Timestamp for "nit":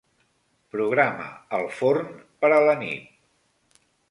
2.83-3.15